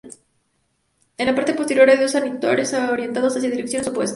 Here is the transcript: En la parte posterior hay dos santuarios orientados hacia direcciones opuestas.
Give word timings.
En 1.19 1.27
la 1.27 1.35
parte 1.35 1.53
posterior 1.53 1.87
hay 1.87 1.95
dos 1.99 2.13
santuarios 2.13 2.73
orientados 2.73 3.37
hacia 3.37 3.51
direcciones 3.51 3.87
opuestas. 3.87 4.09